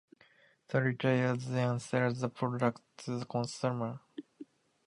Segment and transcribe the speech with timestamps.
[0.69, 3.99] The retailer then sells the product to a consumer.